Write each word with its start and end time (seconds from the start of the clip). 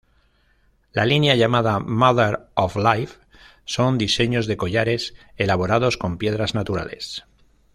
La 0.93 1.05
línea 1.05 1.35
llamada 1.35 1.77
Mother 1.79 2.39
of 2.55 2.75
Life, 2.75 3.19
son 3.65 3.99
diseños 3.99 4.47
de 4.47 4.57
collares 4.57 5.13
elaborados 5.37 5.95
con 5.95 6.17
piedras 6.17 6.55
naturales. 6.55 7.23